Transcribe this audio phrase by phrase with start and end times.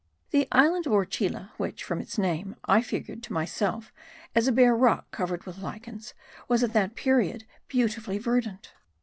[0.31, 3.93] The island of Orchila which, from its name, I figured to myself
[4.33, 6.15] as a bare rock covered with lichens,
[6.47, 8.73] was at that period beautifully verdant.